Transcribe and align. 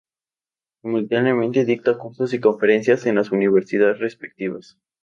Simultáneamente 0.81 1.63
dicta 1.63 1.95
cursos 1.99 2.33
y 2.33 2.39
conferencias 2.39 3.05
en 3.05 3.13
las 3.17 3.29
Universidades 3.31 3.99
respectivas. 3.99 4.79